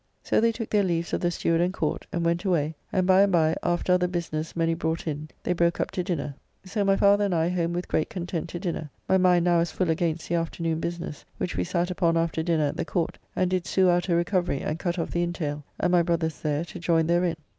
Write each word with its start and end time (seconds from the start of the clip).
So 0.23 0.41
they 0.41 0.51
took 0.51 0.71
their 0.71 0.81
leaves 0.81 1.13
of 1.13 1.21
the 1.21 1.29
steward 1.29 1.61
and 1.61 1.71
Court, 1.71 2.07
and 2.11 2.25
went 2.25 2.43
away, 2.43 2.73
and 2.91 3.05
by 3.05 3.21
and 3.21 3.31
by, 3.31 3.55
after 3.61 3.93
other 3.93 4.07
business 4.07 4.55
many 4.55 4.73
brought 4.73 5.05
in, 5.05 5.29
they 5.43 5.53
broke 5.53 5.79
up 5.79 5.91
to 5.91 6.03
dinner. 6.03 6.33
So 6.65 6.83
my 6.83 6.95
father 6.97 7.25
and 7.25 7.35
I 7.35 7.49
home 7.49 7.71
with 7.71 7.87
great 7.87 8.09
content 8.09 8.49
to 8.49 8.59
dinner; 8.59 8.89
my 9.07 9.19
mind 9.19 9.45
now 9.45 9.59
as 9.59 9.69
full 9.71 9.91
against 9.91 10.27
the 10.27 10.33
afternoon 10.33 10.79
business, 10.79 11.23
which 11.37 11.55
we 11.55 11.63
sat 11.63 11.91
upon 11.91 12.17
after 12.17 12.41
dinner 12.41 12.63
at 12.65 12.77
the 12.77 12.83
Court, 12.85 13.19
and 13.35 13.51
did 13.51 13.67
sue 13.67 13.91
out 13.91 14.09
a 14.09 14.15
recovery, 14.15 14.61
and 14.61 14.79
cut 14.79 14.97
off 14.97 15.11
the 15.11 15.21
intayle; 15.23 15.61
and 15.79 15.91
my 15.91 16.01
brothers 16.01 16.39
there, 16.41 16.65
to 16.65 16.79
join 16.79 17.05
therein. 17.05 17.35